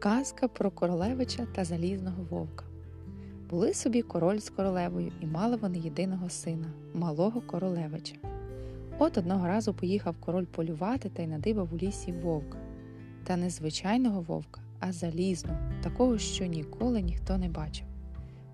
[0.00, 2.64] Казка про королевича та залізного вовка.
[3.50, 8.14] Були собі король з королевою, і мали вони єдиного сина, малого королевича.
[8.98, 12.58] От одного разу поїхав король полювати та й надибав у лісі вовка.
[13.24, 17.86] Та не звичайного вовка, а залізного, такого, що ніколи ніхто не бачив.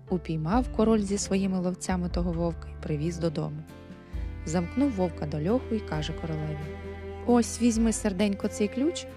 [0.09, 3.63] Упіймав король зі своїми ловцями того вовка і привіз додому.
[4.45, 6.57] Замкнув вовка до льоху і каже королеві:
[7.25, 9.07] Ось візьми серденько цей ключ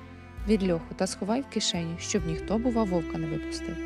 [0.48, 3.76] від льоху та сховай в кишені, щоб ніхто, бува, вовка не випустив.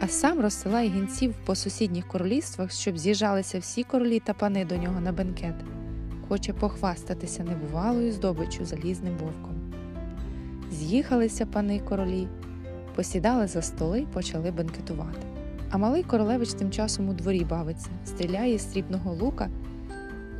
[0.00, 5.00] А сам розсилає гінців по сусідніх королівствах, щоб з'їжджалися всі королі та пани до нього
[5.00, 5.54] на бенкет.
[6.28, 9.72] Хоче похвастатися небувалою здобиччю залізним вовком.
[10.72, 12.28] З'їхалися пани королі,
[12.94, 15.26] посідали за столи й почали бенкетувати.
[15.70, 19.48] А малий королевич тим часом у дворі бавиться, стріляє з срібного лука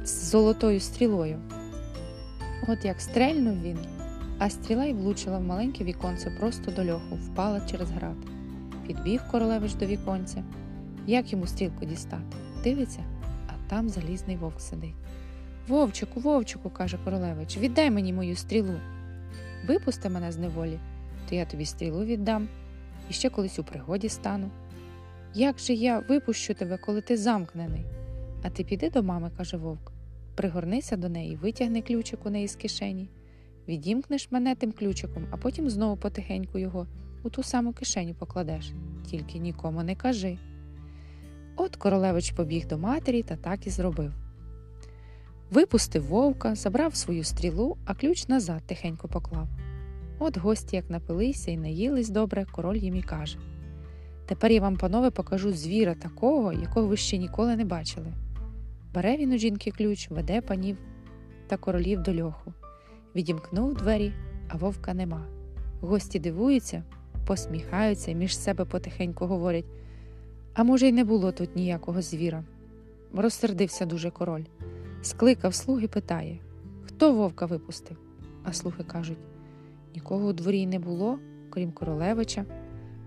[0.04, 1.38] з золотою стрілою.
[2.68, 3.78] От як стрельнув він,
[4.38, 8.16] а стріла й влучила в маленьке віконце просто до льоху, впала через град.
[8.86, 10.44] Підбіг королевич до віконця.
[11.06, 12.36] Як йому стрілку дістати?
[12.64, 13.00] Дивиться,
[13.46, 14.94] а там залізний вовк сидить.
[15.68, 18.74] Вовчику, вовчику, каже королевич, віддай мені мою стрілу.
[19.68, 20.78] Випусти мене з неволі,
[21.28, 22.48] то я тобі стрілу віддам
[23.10, 24.50] і ще колись у пригоді стану.
[25.34, 27.84] Як же я випущу тебе, коли ти замкнений?
[28.42, 29.92] А ти піди до мами, каже вовк,
[30.34, 33.08] пригорнися до неї, витягни ключик у неї з кишені,
[33.68, 36.86] відімкнеш мене тим ключиком, а потім знову потихеньку його
[37.22, 38.72] у ту саму кишеню покладеш,
[39.10, 40.38] тільки нікому не кажи.
[41.56, 44.12] От королевич побіг до матері та так і зробив.
[45.50, 49.48] Випустив вовка, забрав свою стрілу, а ключ назад тихенько поклав.
[50.18, 53.38] От гості, як напилися і наїлись добре, король їм і каже
[54.26, 58.12] Тепер я вам, панове, покажу звіра такого, якого ви ще ніколи не бачили.
[58.94, 60.78] Бере він у жінки ключ, веде панів
[61.46, 62.52] та королів до льоху.
[63.16, 64.12] Відімкнув двері,
[64.48, 65.26] а вовка нема.
[65.80, 66.82] Гості дивуються,
[67.26, 69.64] посміхаються між себе потихеньку говорять
[70.56, 72.44] а може, й не було тут ніякого звіра.
[73.14, 74.44] Розсердився дуже король.
[75.02, 76.38] Скликав слуг і питає
[76.84, 77.96] Хто вовка випустив?
[78.44, 79.18] А слуги кажуть
[79.94, 81.18] Нікого у дворі не було,
[81.50, 82.44] крім королевича.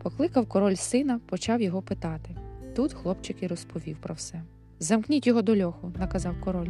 [0.04, 2.36] Покликав король сина, почав його питати.
[2.76, 4.44] Тут хлопчик і розповів про все.
[4.80, 6.70] Замкніть його до льоху, наказав король.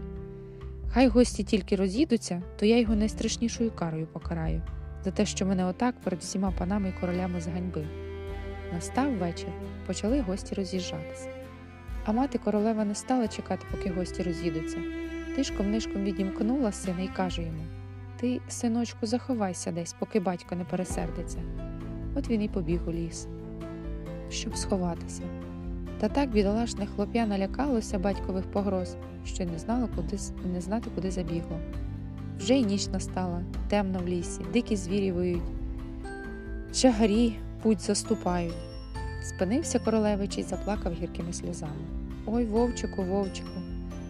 [0.91, 4.61] Хай гості тільки роз'їдуться, то я його найстрашнішою карою покараю
[5.03, 7.85] за те, що мене отак перед всіма панами і королями зганьбив.
[8.73, 9.49] Настав вечір,
[9.88, 11.29] почали гості роз'їжджатися.
[12.05, 14.78] А мати королева не стала чекати, поки гості роз'їдуться.
[15.35, 17.63] Тишком нишком відімкнула сина і каже йому
[18.19, 21.39] Ти, синочку, заховайся десь, поки батько не пересердиться.
[22.16, 23.28] От він і побіг у ліс,
[24.29, 25.23] щоб сховатися.
[25.99, 28.95] Та так бідолашне хлоп'я налякалося батькових погроз,
[29.29, 30.17] що не знало, куди
[30.53, 31.59] не знати, куди забігло.
[32.38, 35.41] Вже й ніч настала, темно в лісі, дикі звірі виють,
[36.73, 38.53] чагарі путь заступають.
[39.23, 41.85] Спинився королевич і заплакав гіркими сльозами.
[42.25, 43.59] Ой, вовчику, вовчику,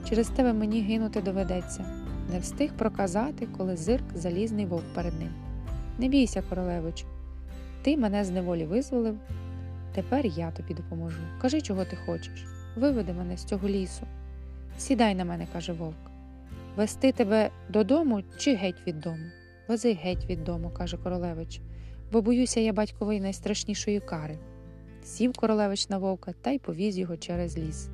[0.09, 1.85] через тебе мені гинути доведеться.
[2.31, 5.29] Не встиг проказати, коли зирк залізний вовк перед ним.
[5.97, 7.05] Не бійся, королевичу,
[7.81, 9.17] ти мене з неволі визволив.
[9.95, 11.17] Тепер я тобі допоможу.
[11.41, 12.45] Кажи, чого ти хочеш.
[12.75, 14.07] Виведи мене з цього лісу.
[14.79, 16.11] Сідай на мене, каже вовк.
[16.75, 19.25] Вести тебе додому чи геть від дому?
[19.67, 21.61] Вези геть від дому, каже королевич,
[22.11, 24.37] бо боюся я батькової найстрашнішої кари.
[25.03, 27.89] Сів королевич на вовка та й повіз його через ліс.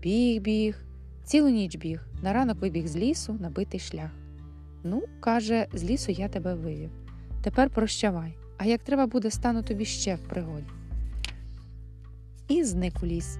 [0.00, 0.84] Біг, біг,
[1.24, 4.10] цілу ніч біг, на ранок вибіг з лісу, набитий шлях.
[4.84, 6.90] Ну, каже, з лісу я тебе вивів.
[7.42, 10.66] Тепер прощавай, а як треба буде, стану тобі ще в пригоді.
[12.48, 13.38] І зник у ліс.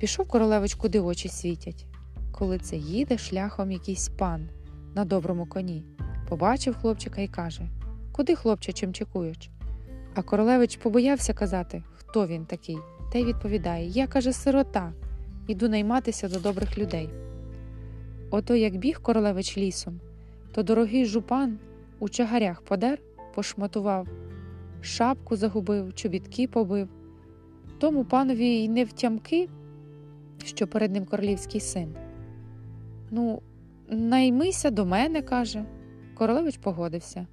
[0.00, 1.86] Пішов королевич, куди очі світять.
[2.32, 4.48] Коли це їде шляхом якийсь пан
[4.94, 5.84] на доброму коні,
[6.28, 7.68] побачив хлопчика і каже
[8.12, 9.50] Куди, хлопче, чим чекуєш?
[10.14, 12.78] А королевич побоявся казати, хто він такий,
[13.12, 14.92] та й відповідає Я, каже, сирота,
[15.46, 17.10] іду найматися до добрих людей.
[18.30, 20.00] Ото як біг королевич лісом,
[20.52, 21.58] то дорогий жупан
[21.98, 22.98] у чагарях подер,
[23.34, 24.08] пошматував,
[24.80, 26.88] шапку загубив, чобітки побив.
[27.78, 29.48] Тому панові й не втямки,
[30.44, 31.96] що перед ним королівський син.
[33.10, 33.42] Ну,
[33.88, 35.64] наймися до мене, каже.
[36.14, 37.26] Королевич погодився.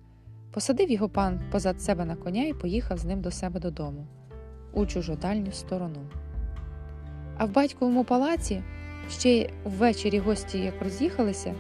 [0.51, 4.07] Посадив його пан позад себе на коня і поїхав з ним до себе додому,
[4.74, 6.00] у чужодальню сторону.
[7.38, 8.63] А в батьковому палаці
[9.10, 11.56] ще ввечері гості як роз'їхалися,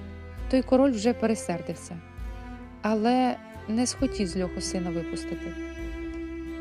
[0.51, 1.97] той король вже пересердився,
[2.81, 3.35] але
[3.67, 5.53] не схотів з льоху сина випустити.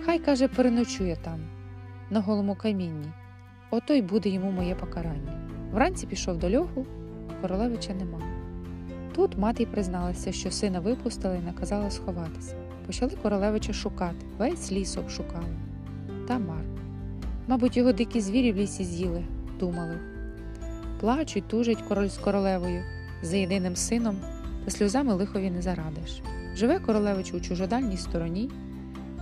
[0.04, 1.40] Хай, каже, переночує там,
[2.10, 3.12] на голому камінні,
[3.70, 5.48] ото й буде йому моє покарання.
[5.72, 6.86] Вранці пішов до льоху,
[7.40, 8.20] королевича нема.
[9.14, 12.54] Тут мати й призналася, що сина випустила і наказала сховатися.
[12.86, 15.56] Почали королевича шукати, весь ліс обшукали.
[16.28, 16.78] Та марно.
[17.46, 19.24] Мабуть, його дикі звірі в лісі з'їли,
[19.60, 19.98] думали.
[21.00, 22.82] Плачуть, тужать король з королевою
[23.22, 24.16] за єдиним сином,
[24.64, 26.22] та сльозами лихові не зарадиш.
[26.54, 28.50] Живе королевич у чужодальній стороні,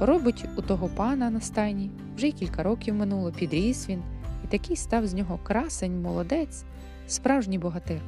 [0.00, 4.02] робить у того пана на стайні, вже й кілька років минуло, підріс він,
[4.44, 6.64] і такий став з нього красень, молодець,
[7.06, 8.00] справжній богатир.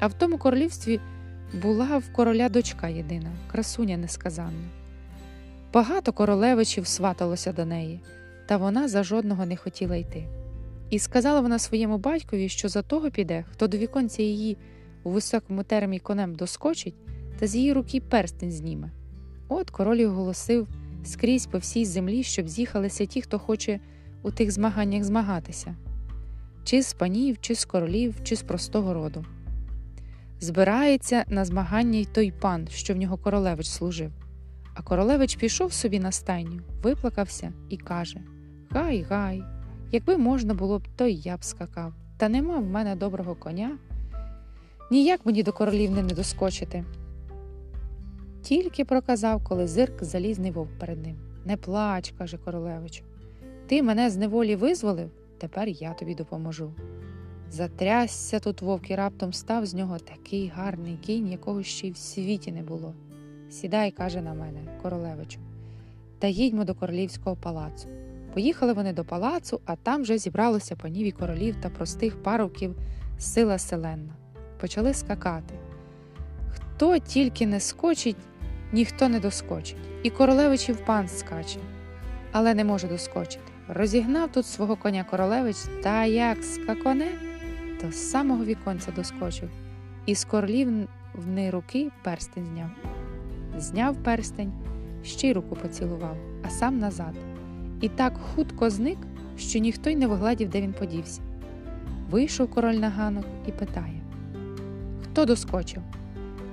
[0.00, 1.00] А в тому королівстві
[1.62, 4.68] була в короля дочка єдина, красуня несказанна.
[5.72, 8.00] Багато королевичів сваталося до неї,
[8.46, 10.24] та вона за жодного не хотіла йти.
[10.90, 14.56] І сказала вона своєму батькові, що за того піде, хто до віконця її
[15.02, 16.94] у високому термі конем доскочить,
[17.38, 18.90] та з її руки перстень зніме.
[19.48, 20.68] От король оголосив
[21.04, 23.80] скрізь по всій землі, щоб з'їхалися ті, хто хоче
[24.22, 25.74] у тих змаганнях змагатися,
[26.64, 29.24] чи з панів, чи з королів, чи з простого роду.
[30.40, 34.12] Збирається на змагання й той пан, що в нього королевич служив.
[34.74, 38.20] А королевич пішов собі на стайню, виплакався і каже
[38.70, 39.42] Гай, гай,
[39.92, 41.94] якби можна було б, то й я б скакав.
[42.16, 43.78] Та нема в мене доброго коня.
[44.90, 46.84] Ніяк мені до королівни не доскочити.
[48.42, 51.16] Тільки проказав, коли зирк залізний вовк перед ним.
[51.44, 53.04] Не плач, каже королевичу.
[53.70, 56.72] Ти мене з неволі визволив, тепер я тобі допоможу.
[57.50, 61.96] Затрясся тут вовк і раптом став з нього такий гарний кінь, якого ще й в
[61.96, 62.94] світі не було.
[63.50, 65.40] Сідай, каже на мене, королевичу,
[66.18, 67.88] та їдьмо до королівського палацу.
[68.34, 72.76] Поїхали вони до палацу, а там вже зібралося панів і королів та простих парубків
[73.18, 74.12] сила селенна.
[74.60, 75.54] Почали скакати.
[76.48, 78.16] Хто тільки не скочить,
[78.72, 81.58] ніхто не доскочить, і королевичів пан скаче,
[82.32, 83.49] але не може доскочити.
[83.74, 87.06] Розігнав тут свого коня королевич, та як скаконе,
[87.82, 89.50] до самого віконця доскочив,
[90.06, 92.70] і з королівни руки перстень зняв.
[93.58, 94.52] Зняв перстень,
[95.04, 97.14] ще й руку поцілував, а сам назад.
[97.80, 98.98] І так хутко зник,
[99.38, 101.20] що ніхто й не вигладів, де він подівся.
[102.10, 104.00] Вийшов король на ганок і питає
[105.04, 105.82] Хто доскочив?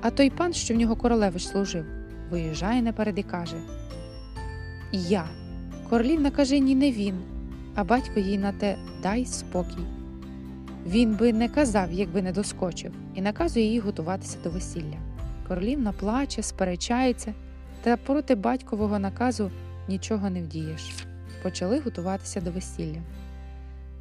[0.02, 1.86] А той пан, що в нього королевич служив,
[2.30, 3.58] виїжджає наперед і каже
[4.92, 5.47] Я.
[5.90, 7.16] Королівна каже, ні, не він,
[7.76, 9.86] а батько їй на те дай спокій.
[10.88, 14.98] Він би не казав, якби не доскочив, і наказує їй готуватися до весілля.
[15.48, 17.34] Королівна плаче, сперечається,
[17.82, 19.52] та проти батькового наказу
[19.88, 21.06] нічого не вдієш.
[21.44, 23.02] Почали готуватися до весілля.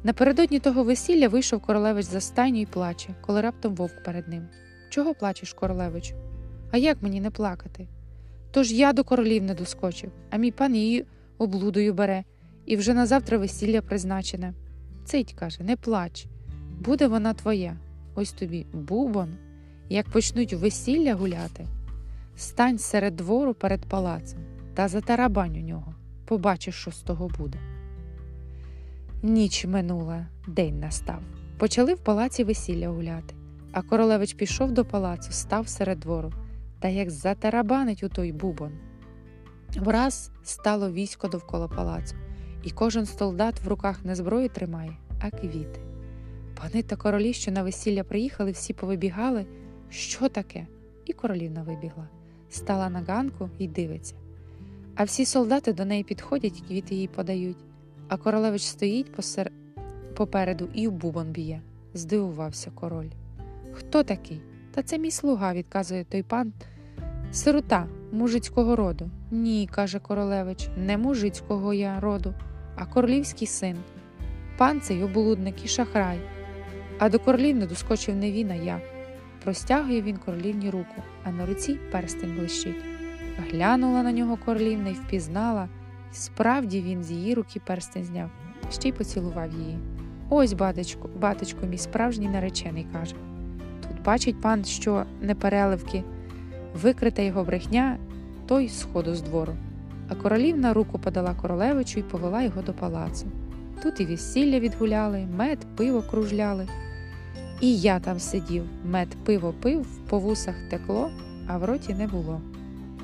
[0.03, 4.47] Напередодні того весілля вийшов королевич за стайню і плаче, коли раптом вовк перед ним.
[4.89, 6.15] Чого плачеш, королевичу?
[6.71, 7.87] А як мені не плакати?
[8.51, 11.05] Тож я до королів не доскочив, а мій пан її
[11.37, 12.23] облудою бере,
[12.65, 14.53] і вже на завтра весілля призначене.
[15.05, 16.27] Цить каже, не плач,
[16.79, 17.77] буде вона твоя.
[18.15, 19.29] Ось тобі бубон.
[19.89, 21.67] Як почнуть весілля гуляти,
[22.35, 24.39] стань серед двору перед палацем
[24.73, 25.95] та затарабань у нього.
[26.25, 27.59] Побачиш, що з того буде.
[29.23, 31.21] Ніч минула, день настав.
[31.57, 33.35] Почали в палаці весілля гуляти,
[33.71, 36.33] а королевич пішов до палацу, став серед двору,
[36.79, 38.71] та як затарабанить у той бубон.
[39.75, 42.15] Враз стало військо довкола палацу,
[42.63, 45.79] і кожен солдат в руках не зброю тримає, а квіти.
[46.61, 49.45] Пани та королі, що на весілля приїхали, всі повибігали.
[49.89, 50.67] Що таке?
[51.05, 52.07] І королівна вибігла,
[52.49, 54.15] стала на ганку і дивиться.
[54.95, 57.57] А всі солдати до неї підходять квіти їй подають.
[58.07, 59.51] А королевич стоїть посер...
[60.15, 61.61] попереду і в бубон б'є.
[61.93, 63.09] Здивувався король.
[63.73, 64.41] Хто такий?
[64.71, 66.53] Та це мій слуга, відказує той пан.
[67.31, 69.09] Сирота, мужицького роду.
[69.31, 72.33] Ні, каже королевич, не мужицького я роду,
[72.75, 73.77] а королівський син.
[74.57, 76.19] Пан цей облудник і шахрай.
[76.99, 78.81] А до королівни доскочив не він, а я.
[79.43, 82.83] Простягує він королівні руку, а на руці перстень блищить.
[83.51, 85.69] Глянула на нього королівна й впізнала,
[86.11, 88.29] справді він з її руки перстень зняв,
[88.71, 89.77] ще й поцілував її.
[90.29, 93.15] Ось, батечко, батечко, мій справжній наречений каже.
[93.87, 96.03] Тут бачить пан, що непереливки,
[96.75, 97.97] викрита його брехня,
[98.47, 99.53] той сходу з двору.
[100.09, 103.25] А королівна руку подала королевичу і повела його до палацу.
[103.83, 106.67] Тут і весілля відгуляли, мед, пиво кружляли.
[107.61, 111.11] І я там сидів, мед пиво пив, по вусах текло,
[111.47, 112.41] а в роті не було.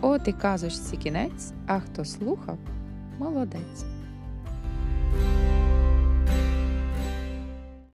[0.02, 2.58] От і казочці кінець, а хто слухав
[3.20, 3.93] молодець.